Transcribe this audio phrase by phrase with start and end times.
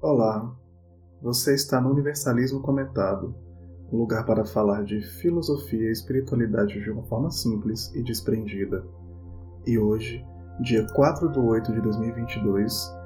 [0.00, 0.54] Olá,
[1.20, 3.34] você está no Universalismo Comentado,
[3.92, 8.86] um lugar para falar de filosofia e espiritualidade de uma forma simples e desprendida.
[9.66, 10.24] E hoje,
[10.60, 12.96] dia 4 de 8 de 2022,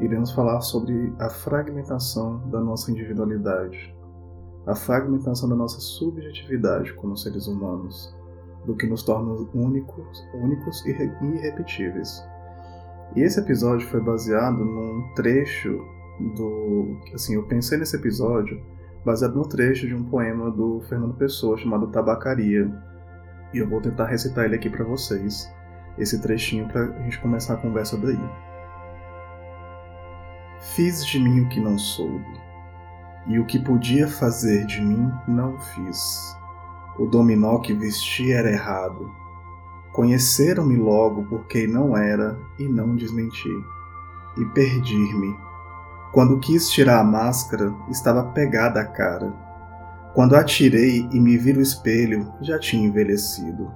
[0.00, 3.94] iremos falar sobre a fragmentação da nossa individualidade,
[4.66, 8.16] a fragmentação da nossa subjetividade como seres humanos,
[8.64, 12.26] do que nos torna únicos, únicos e irrepetíveis.
[13.14, 17.00] E esse episódio foi baseado num trecho do.
[17.14, 18.60] Assim, eu pensei nesse episódio
[19.04, 22.70] baseado no trecho de um poema do Fernando Pessoa chamado Tabacaria.
[23.52, 25.50] E eu vou tentar recitar ele aqui para vocês,
[25.96, 28.18] esse trechinho para a gente começar a conversa daí.
[30.74, 32.40] Fiz de mim o que não soube,
[33.26, 36.36] e o que podia fazer de mim não fiz.
[36.98, 39.10] O dominó que vesti era errado.
[39.92, 43.48] Conheceram-me logo porque não era e não desmenti.
[44.36, 45.47] E perdi-me
[46.12, 49.32] quando quis tirar a máscara, estava pegada a cara.
[50.14, 53.70] Quando a tirei e me vi no espelho, já tinha envelhecido.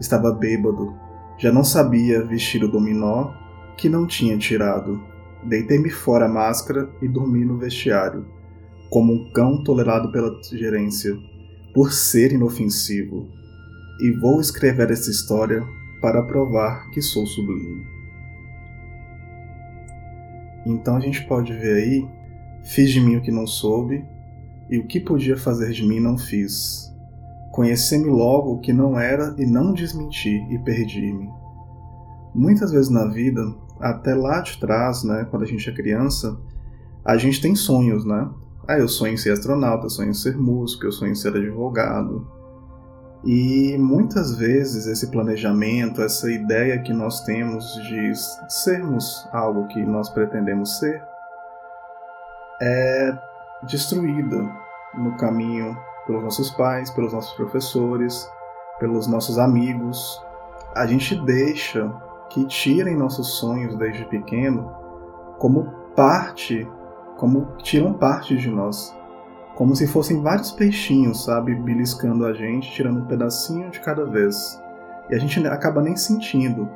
[0.00, 0.94] Estava bêbado,
[1.38, 3.32] já não sabia vestir o dominó
[3.76, 5.00] que não tinha tirado.
[5.44, 8.26] Deitei-me fora a máscara e dormi no vestiário,
[8.90, 11.16] como um cão tolerado pela gerência,
[11.72, 13.28] por ser inofensivo.
[14.00, 15.64] E vou escrever essa história
[16.02, 17.99] para provar que sou sublime.
[20.64, 22.08] Então a gente pode ver aí:
[22.62, 24.04] fiz de mim o que não soube,
[24.68, 26.94] e o que podia fazer de mim não fiz.
[27.52, 31.28] Conheci-me logo o que não era e não desmenti e perdi-me.
[32.32, 33.42] Muitas vezes na vida,
[33.80, 36.38] até lá de trás, né, quando a gente é criança,
[37.04, 38.30] a gente tem sonhos, né?
[38.68, 41.34] Ah, eu sonho em ser astronauta, eu sonho em ser músico, eu sonho em ser
[41.34, 42.24] advogado.
[43.24, 48.12] E muitas vezes esse planejamento, essa ideia que nós temos de
[48.48, 51.02] sermos algo que nós pretendemos ser,
[52.62, 53.18] é
[53.64, 54.48] destruída
[54.94, 58.26] no caminho pelos nossos pais, pelos nossos professores,
[58.78, 60.20] pelos nossos amigos.
[60.74, 61.92] A gente deixa
[62.30, 64.72] que tirem nossos sonhos desde pequeno
[65.38, 66.66] como parte,
[67.18, 68.98] como tiram parte de nós
[69.60, 74.58] como se fossem vários peixinhos, sabe, beliscando a gente, tirando um pedacinho de cada vez.
[75.10, 76.66] E a gente acaba nem sentindo.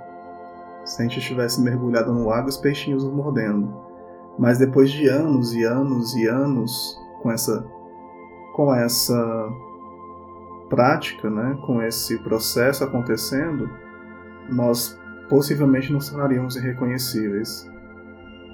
[0.85, 3.75] Se a gente estivesse mergulhado no lago, os peixinhos mordendo.
[4.39, 7.65] Mas depois de anos e anos e anos com essa
[8.55, 9.49] com essa
[10.69, 13.67] prática, né, com esse processo acontecendo,
[14.51, 15.01] nós
[15.31, 17.67] possivelmente nos tornaríamos irreconhecíveis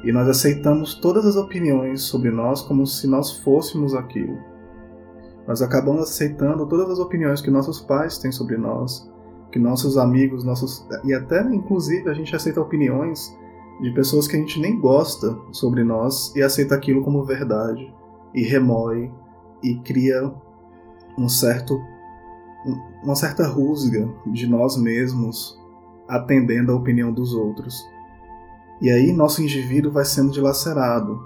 [0.02, 4.38] e nós aceitamos todas as opiniões sobre nós como se nós fôssemos aquilo.
[5.46, 9.10] Nós acabamos aceitando todas as opiniões que nossos pais têm sobre nós,
[9.50, 13.36] que nossos amigos, nossos e até inclusive a gente aceita opiniões
[13.80, 17.92] de pessoas que a gente nem gosta sobre nós e aceita aquilo como verdade
[18.34, 19.10] e remoe
[19.62, 20.32] e cria
[21.18, 21.80] um certo
[23.02, 25.58] uma certa rusga de nós mesmos
[26.06, 27.82] atendendo à opinião dos outros.
[28.80, 31.22] E aí nosso indivíduo vai sendo dilacerado.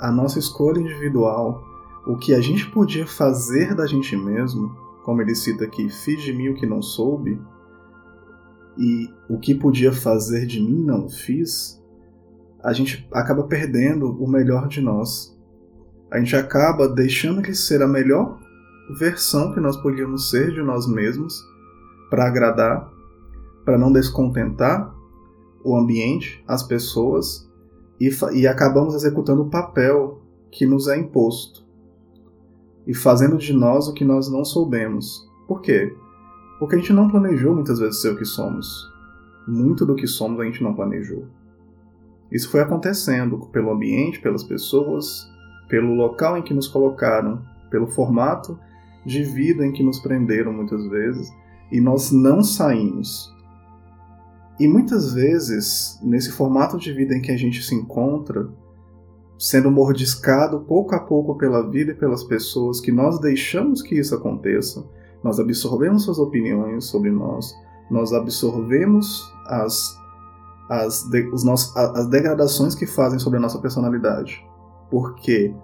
[0.00, 1.62] A nossa escolha individual,
[2.06, 4.74] o que a gente podia fazer da gente mesmo,
[5.04, 7.40] como ele cita aqui, fiz de mim o que não soube,
[8.76, 11.82] e o que podia fazer de mim não fiz,
[12.62, 15.34] a gente acaba perdendo o melhor de nós.
[16.10, 18.38] A gente acaba deixando de ser a melhor
[18.98, 21.40] versão que nós podíamos ser de nós mesmos
[22.10, 22.90] para agradar,
[23.64, 24.95] para não descontentar
[25.66, 27.50] o ambiente, as pessoas,
[28.00, 31.66] e, e acabamos executando o papel que nos é imposto
[32.86, 35.28] e fazendo de nós o que nós não soubemos.
[35.48, 35.92] Por quê?
[36.60, 38.88] Porque a gente não planejou muitas vezes ser o que somos.
[39.48, 41.26] Muito do que somos a gente não planejou.
[42.30, 45.28] Isso foi acontecendo pelo ambiente, pelas pessoas,
[45.68, 48.58] pelo local em que nos colocaram, pelo formato
[49.04, 51.28] de vida em que nos prenderam muitas vezes,
[51.70, 53.34] e nós não saímos.
[54.58, 58.48] E muitas vezes, nesse formato de vida em que a gente se encontra,
[59.38, 64.14] sendo mordiscado pouco a pouco pela vida e pelas pessoas que nós deixamos que isso
[64.14, 64.82] aconteça,
[65.22, 67.54] nós absorvemos suas opiniões sobre nós,
[67.90, 69.96] nós absorvemos as,
[70.70, 74.42] as, de, os nossos, as degradações que fazem sobre a nossa personalidade.
[74.90, 75.54] Porque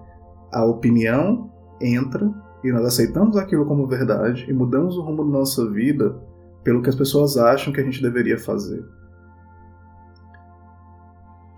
[0.53, 1.51] a opinião
[1.81, 2.31] entra
[2.63, 6.21] e nós aceitamos aquilo como verdade e mudamos o rumo da nossa vida
[6.63, 8.85] pelo que as pessoas acham que a gente deveria fazer.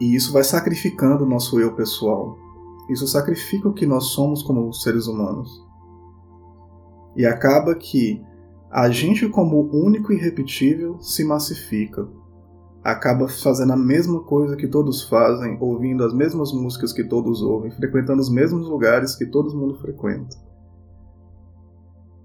[0.01, 2.37] E isso vai sacrificando o nosso eu pessoal.
[2.91, 5.65] Isso sacrifica o que nós somos como seres humanos.
[7.17, 8.21] E acaba que
[8.71, 12.09] a gente, como único e irrepetível, se massifica.
[12.83, 17.71] acaba fazendo a mesma coisa que todos fazem, ouvindo as mesmas músicas que todos ouvem,
[17.71, 20.37] frequentando os mesmos lugares que todo mundo frequenta.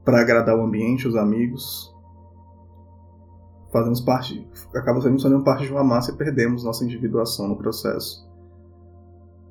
[0.04, 1.96] Para agradar o ambiente, os amigos.
[3.72, 8.28] Fazemos parte, acabamos fazendo parte de uma massa e perdemos nossa individuação no processo.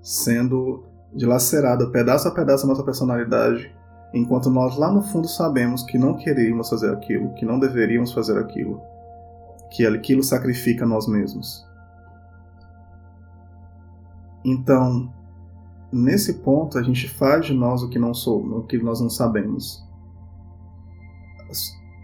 [0.03, 0.85] Sendo
[1.15, 3.75] dilacerada pedaço a pedaço a nossa personalidade,
[4.13, 8.39] enquanto nós lá no fundo sabemos que não queríamos fazer aquilo, que não deveríamos fazer
[8.39, 8.81] aquilo
[9.71, 11.67] que aquilo sacrifica nós mesmos.
[14.45, 15.13] Então,
[15.93, 19.11] nesse ponto, a gente faz de nós o que não somos, o que nós não
[19.11, 19.85] sabemos.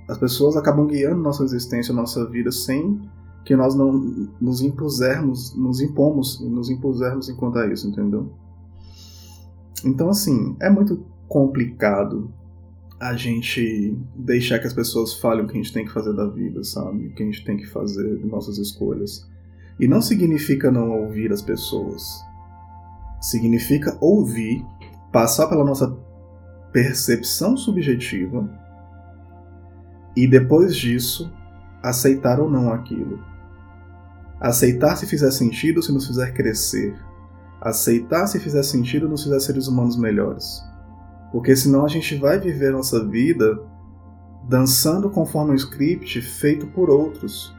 [0.08, 3.00] As, as pessoas acabam guiando nossa existência, nossa vida, sem
[3.44, 3.92] que nós não
[4.40, 8.32] nos impusermos, nos impomos, nos impusermos enquanto a isso, entendeu?
[9.84, 12.32] Então, assim, é muito complicado
[12.98, 16.26] a gente deixar que as pessoas falem o que a gente tem que fazer da
[16.26, 17.08] vida, sabe?
[17.08, 19.28] O que a gente tem que fazer de nossas escolhas.
[19.78, 22.02] E não significa não ouvir as pessoas.
[23.20, 24.64] Significa ouvir,
[25.12, 25.94] passar pela nossa
[26.72, 28.48] percepção subjetiva
[30.16, 31.32] e depois disso
[31.82, 33.18] aceitar ou não aquilo.
[34.40, 36.94] Aceitar se fizer sentido, se nos fizer crescer.
[37.60, 40.62] Aceitar se fizer sentido, nos fizer seres humanos melhores.
[41.32, 43.58] Porque senão a gente vai viver nossa vida
[44.48, 47.54] dançando conforme um script feito por outros.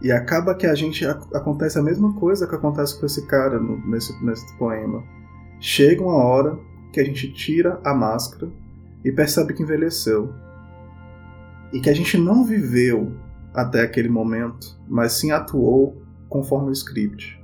[0.00, 3.78] E acaba que a gente acontece a mesma coisa que acontece com esse cara no,
[3.86, 5.02] nesse, nesse poema.
[5.60, 6.58] Chega uma hora
[6.92, 8.50] que a gente tira a máscara
[9.04, 10.32] e percebe que envelheceu.
[11.72, 13.12] E que a gente não viveu
[13.54, 17.38] até aquele momento, mas sim atuou conforme o script.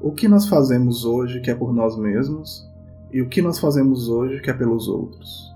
[0.00, 2.68] O que nós fazemos hoje que é por nós mesmos
[3.12, 5.52] e o que nós fazemos hoje que é pelos outros.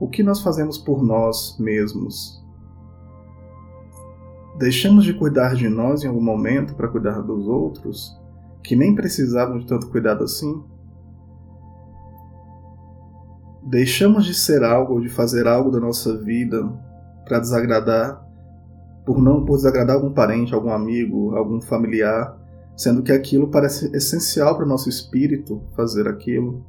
[0.00, 2.40] O que nós fazemos por nós mesmos?
[4.58, 8.16] Deixamos de cuidar de nós em algum momento para cuidar dos outros,
[8.62, 10.62] que nem precisavam de tanto cuidado assim?
[13.68, 16.66] Deixamos de ser algo ou de fazer algo da nossa vida
[17.26, 18.26] para desagradar,
[19.04, 22.34] por não por desagradar algum parente, algum amigo, algum familiar,
[22.74, 26.64] sendo que aquilo parece essencial para o nosso espírito fazer aquilo,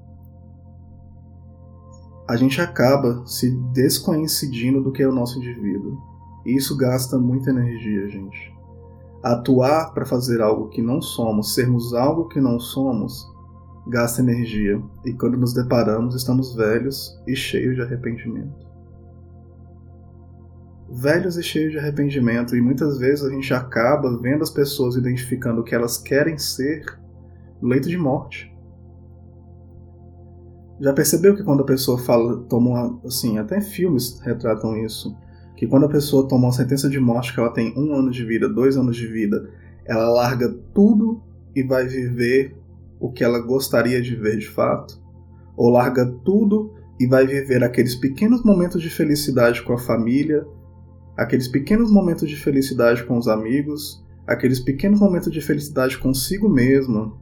[2.27, 5.97] a gente acaba se descoincidindo do que é o nosso indivíduo.
[6.45, 8.53] E isso gasta muita energia, gente.
[9.23, 13.25] Atuar para fazer algo que não somos, sermos algo que não somos,
[13.89, 14.81] gasta energia.
[15.05, 18.69] E quando nos deparamos, estamos velhos e cheios de arrependimento
[20.91, 25.61] velhos e cheios de arrependimento, e muitas vezes a gente acaba vendo as pessoas identificando
[25.61, 26.83] o que elas querem ser
[27.61, 28.51] no leito de morte.
[30.79, 35.15] Já percebeu que quando a pessoa fala, toma uma, assim, até filmes retratam isso,
[35.55, 38.23] que quando a pessoa toma uma sentença de morte que ela tem um ano de
[38.23, 39.49] vida, dois anos de vida,
[39.85, 41.21] ela larga tudo
[41.53, 42.57] e vai viver
[42.99, 45.01] o que ela gostaria de ver de fato?
[45.55, 50.45] Ou larga tudo e vai viver aqueles pequenos momentos de felicidade com a família,
[51.15, 57.17] aqueles pequenos momentos de felicidade com os amigos, aqueles pequenos momentos de felicidade consigo mesmo,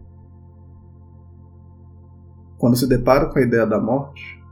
[2.58, 4.44] quando se depara com a ideia da morte,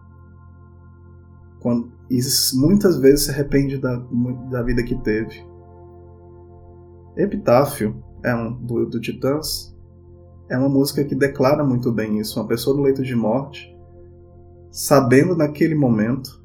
[1.59, 2.19] quando, e
[2.53, 3.95] muitas vezes se arrepende da,
[4.51, 5.43] da vida que teve.
[7.17, 9.74] Epitáfio é um do, do Titãs
[10.49, 12.39] é uma música que declara muito bem isso.
[12.39, 13.75] Uma pessoa no leito de morte,
[14.71, 16.43] sabendo naquele momento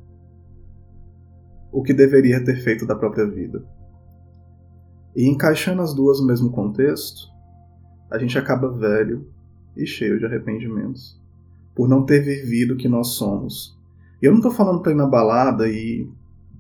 [1.73, 3.65] o que deveria ter feito da própria vida.
[5.15, 7.29] E encaixando as duas no mesmo contexto,
[8.11, 9.27] a gente acaba velho
[9.77, 11.21] e cheio de arrependimentos
[11.75, 13.79] por não ter vivido o que nós somos.
[14.21, 16.09] E eu não estou falando para ir na balada e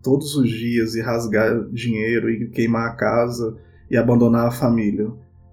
[0.03, 3.57] todos os dias e rasgar dinheiro e queimar a casa
[3.91, 5.11] e abandonar a família.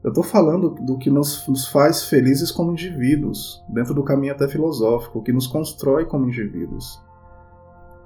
[0.07, 4.47] Eu estou falando do que nos, nos faz felizes como indivíduos, dentro do caminho até
[4.47, 6.97] filosófico, que nos constrói como indivíduos.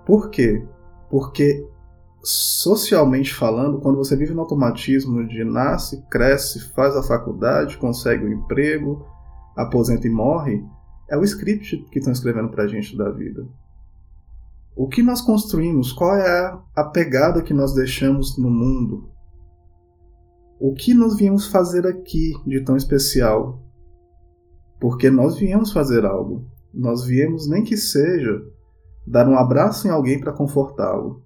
[0.03, 0.65] Por quê?
[1.11, 1.63] Porque,
[2.23, 8.29] socialmente falando, quando você vive no automatismo de nasce, cresce, faz a faculdade, consegue o
[8.29, 9.05] um emprego,
[9.55, 10.65] aposenta e morre,
[11.07, 13.47] é o script que estão escrevendo para a gente da vida.
[14.75, 15.93] O que nós construímos?
[15.93, 19.11] Qual é a pegada que nós deixamos no mundo?
[20.63, 23.59] O que nós viemos fazer aqui de tão especial?
[24.79, 26.47] Porque nós viemos fazer algo.
[26.71, 28.45] Nós viemos, nem que seja,
[29.07, 31.25] dar um abraço em alguém para confortá-lo.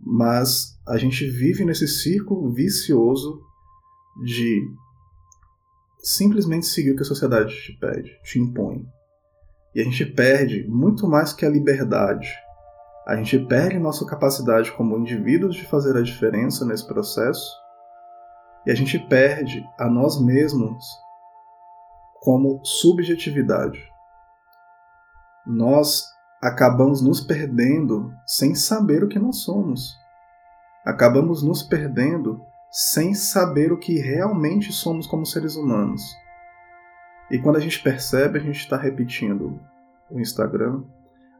[0.00, 3.42] Mas a gente vive nesse círculo vicioso
[4.22, 4.62] de
[5.98, 8.86] simplesmente seguir o que a sociedade te pede, te impõe.
[9.74, 12.32] E a gente perde muito mais que a liberdade.
[13.04, 17.63] A gente perde nossa capacidade como indivíduos de fazer a diferença nesse processo
[18.66, 20.84] e a gente perde a nós mesmos
[22.20, 23.78] como subjetividade.
[25.46, 26.04] Nós
[26.42, 29.94] acabamos nos perdendo sem saber o que nós somos.
[30.84, 32.40] Acabamos nos perdendo
[32.70, 36.02] sem saber o que realmente somos como seres humanos.
[37.30, 39.60] E quando a gente percebe, a gente está repetindo
[40.10, 40.82] o Instagram,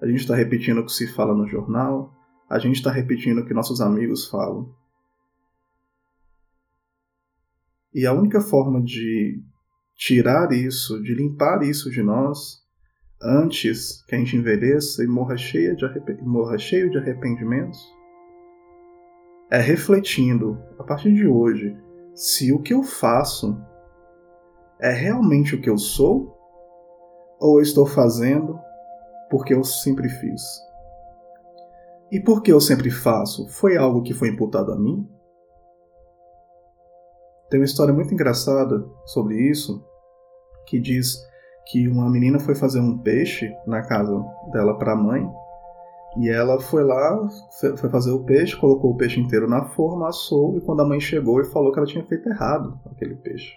[0.00, 2.12] a gente está repetindo o que se fala no jornal,
[2.48, 4.70] a gente está repetindo o que nossos amigos falam.
[7.94, 9.40] E a única forma de
[9.96, 12.64] tirar isso, de limpar isso de nós,
[13.22, 15.84] antes que a gente envelheça e morra, cheia de
[16.22, 17.78] morra cheio de arrependimentos,
[19.50, 21.76] é refletindo, a partir de hoje,
[22.14, 23.56] se o que eu faço
[24.80, 26.36] é realmente o que eu sou
[27.38, 28.58] ou eu estou fazendo
[29.30, 30.42] porque eu sempre fiz.
[32.10, 33.48] E porque eu sempre faço?
[33.48, 35.08] Foi algo que foi imputado a mim?
[37.54, 39.80] Tem uma história muito engraçada sobre isso
[40.66, 41.14] que diz
[41.70, 44.12] que uma menina foi fazer um peixe na casa
[44.50, 45.24] dela para a mãe
[46.16, 47.16] e ela foi lá,
[47.76, 50.98] foi fazer o peixe, colocou o peixe inteiro na forma, assou e quando a mãe
[50.98, 53.52] chegou e falou que ela tinha feito errado aquele peixe.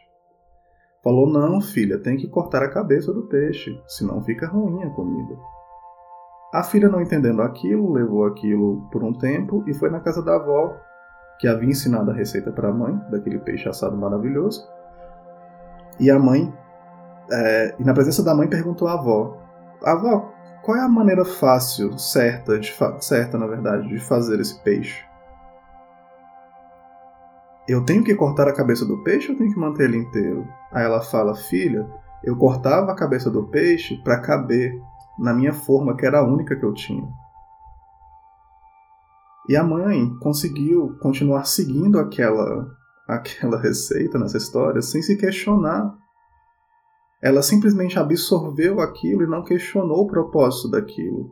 [1.04, 5.36] Falou: Não, filha, tem que cortar a cabeça do peixe, senão fica ruim a comida.
[6.54, 10.36] A filha, não entendendo aquilo, levou aquilo por um tempo e foi na casa da
[10.36, 10.86] avó
[11.40, 14.68] que havia ensinado a receita para a mãe, daquele peixe assado maravilhoso.
[16.00, 16.54] E a mãe,
[17.32, 19.38] é, e na presença da mãe, perguntou à avó:
[19.84, 20.32] Avó,
[20.64, 25.06] qual é a maneira fácil, certa, de certa na verdade, de fazer esse peixe?
[27.68, 30.48] Eu tenho que cortar a cabeça do peixe ou tenho que manter ele inteiro?
[30.72, 31.88] Aí ela fala: Filha,
[32.24, 34.74] eu cortava a cabeça do peixe para caber
[35.20, 37.08] na minha forma, que era a única que eu tinha.
[39.48, 42.76] E a mãe conseguiu continuar seguindo aquela,
[43.08, 45.96] aquela receita nessa história sem se questionar.
[47.22, 51.32] Ela simplesmente absorveu aquilo e não questionou o propósito daquilo.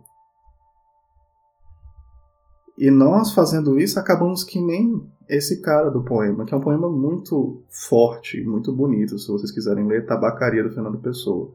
[2.78, 6.90] E nós, fazendo isso, acabamos que nem esse cara do poema, que é um poema
[6.90, 11.54] muito forte, muito bonito, se vocês quiserem ler, Tabacaria do Fernando Pessoa.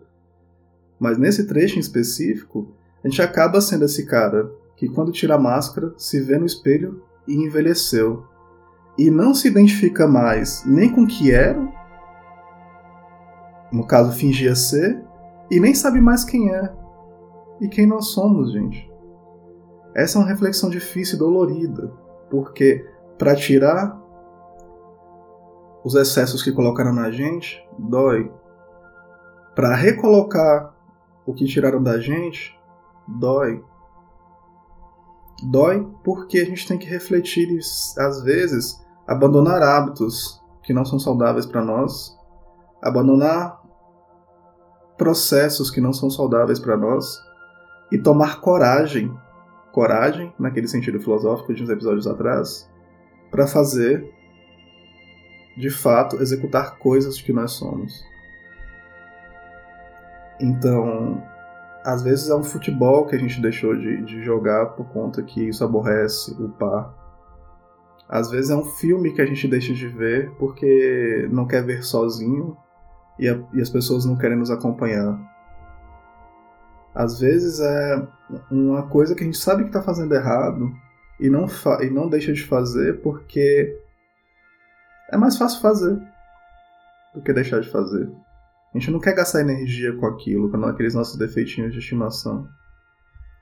[0.99, 5.38] Mas nesse trecho em específico, a gente acaba sendo esse cara que quando tira a
[5.38, 8.25] máscara se vê no espelho e envelheceu.
[8.96, 11.60] E não se identifica mais nem com o que era,
[13.70, 15.04] no caso fingia ser,
[15.50, 16.72] e nem sabe mais quem é
[17.60, 18.90] e quem nós somos, gente.
[19.94, 21.92] Essa é uma reflexão difícil e dolorida,
[22.30, 24.00] porque para tirar
[25.84, 28.32] os excessos que colocaram na gente, dói.
[29.54, 30.75] Para recolocar
[31.26, 32.58] o que tiraram da gente,
[33.06, 33.62] dói.
[35.42, 37.59] Dói porque a gente tem que refletir e,
[38.00, 42.16] às vezes, abandonar hábitos que não são saudáveis para nós,
[42.82, 43.61] abandonar
[44.97, 47.18] processos que não são saudáveis para nós
[47.90, 49.12] e tomar coragem
[49.70, 52.68] coragem, naquele sentido filosófico de uns episódios atrás,
[53.30, 54.12] para fazer,
[55.56, 58.04] de fato, executar coisas que nós somos.
[60.40, 61.23] Então,
[61.84, 65.49] às vezes é um futebol que a gente deixou de, de jogar por conta que
[65.49, 66.94] isso aborrece o par.
[68.08, 71.82] Às vezes é um filme que a gente deixa de ver porque não quer ver
[71.82, 72.56] sozinho
[73.18, 75.18] e, a, e as pessoas não querem nos acompanhar.
[76.94, 78.08] Às vezes é
[78.50, 80.70] uma coisa que a gente sabe que está fazendo errado
[81.20, 81.46] e não,
[81.80, 83.78] e não deixa de fazer porque
[85.10, 86.00] é mais fácil fazer
[87.14, 88.10] do que deixar de fazer.
[88.72, 92.48] A gente não quer gastar energia com aquilo, com aqueles nossos defeitinhos de estimação.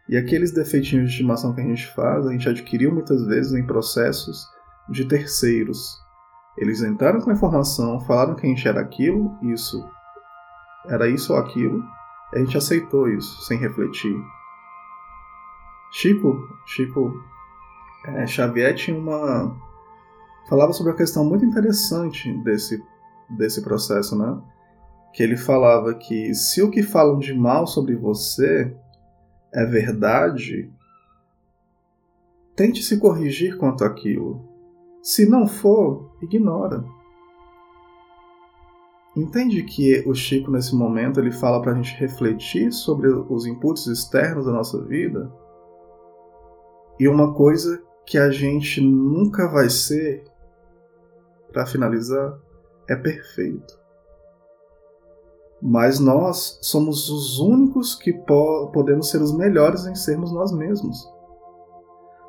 [0.08, 3.66] E aqueles defeitinhos de estimação que a gente faz, a gente adquiriu muitas vezes em
[3.66, 4.46] processos
[4.88, 5.98] de terceiros.
[6.56, 9.86] Eles entraram com a informação, falaram que a gente era aquilo, isso,
[10.86, 11.84] era isso ou aquilo,
[12.32, 14.16] a gente aceitou isso sem refletir.
[15.92, 17.12] Chico, Chico
[18.06, 19.56] é, Xavier tinha uma
[20.48, 22.82] falava sobre uma questão muito interessante desse
[23.30, 24.40] desse processo, né?
[25.12, 28.74] Que ele falava que se o que falam de mal sobre você
[29.52, 30.70] é verdade,
[32.54, 34.46] tente se corrigir quanto àquilo.
[35.02, 36.84] Se não for, ignora.
[39.16, 43.86] Entende que o Chico, nesse momento, ele fala para a gente refletir sobre os inputs
[43.86, 45.32] externos da nossa vida?
[47.00, 50.24] E uma coisa que a gente nunca vai ser,
[51.52, 52.38] para finalizar,
[52.88, 53.77] é perfeito.
[55.60, 61.08] Mas nós somos os únicos que po podemos ser os melhores em sermos nós mesmos.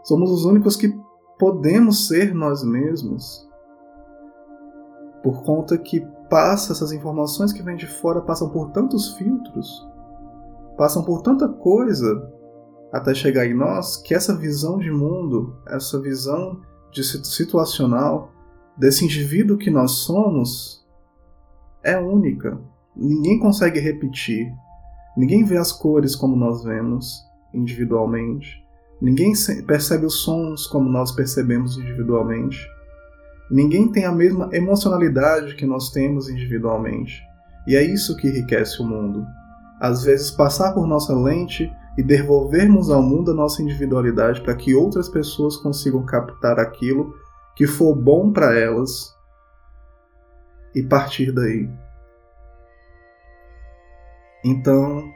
[0.04, 0.98] Somos os únicos que
[1.38, 3.48] podemos ser nós mesmos.
[5.22, 9.88] Por conta que passa essas informações que vêm de fora passam por tantos filtros,
[10.78, 12.32] passam por tanta coisa
[12.92, 18.32] até chegar em nós, que essa visão de mundo, essa visão de situacional
[18.78, 20.88] desse indivíduo que nós somos
[21.84, 22.60] é única.
[23.02, 24.54] Ninguém consegue repetir.
[25.16, 28.62] Ninguém vê as cores como nós vemos individualmente.
[29.02, 29.32] Ninguém
[29.66, 32.60] percebe os sons como nós percebemos individualmente.
[33.50, 37.24] Ninguém tem a mesma emocionalidade que nós temos individualmente.
[37.66, 39.26] E é isso que enriquece o mundo.
[39.80, 44.76] Às vezes, passar por nossa lente e devolvermos ao mundo a nossa individualidade para que
[44.76, 47.14] outras pessoas consigam captar aquilo
[47.56, 49.16] que for bom para elas
[50.76, 51.70] e partir daí.
[54.44, 55.14] Então,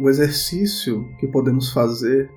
[0.00, 2.30] o exercício que podemos fazer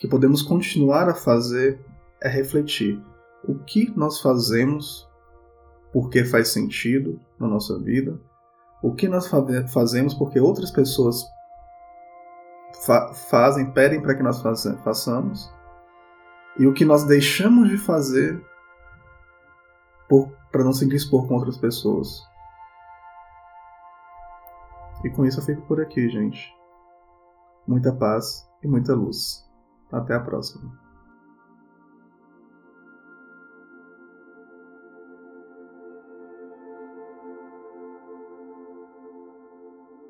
[0.00, 1.78] que podemos continuar a fazer
[2.22, 2.98] é refletir
[3.44, 5.06] o que nós fazemos,
[5.92, 8.18] porque faz sentido na nossa vida,
[8.82, 9.30] o que nós
[9.70, 11.22] fazemos porque outras pessoas
[12.86, 15.52] fa fazem, pedem para que nós façamos,
[16.58, 18.42] e o que nós deixamos de fazer
[20.50, 22.22] para não se dispor com outras pessoas.
[25.04, 26.52] E com isso eu fico por aqui, gente.
[27.66, 29.48] Muita paz e muita luz.
[29.90, 30.89] Até a próxima.